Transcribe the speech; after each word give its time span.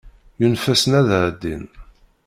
Yunef-asen 0.39 0.93
ad 0.99 1.09
ɛeddin. 1.23 1.63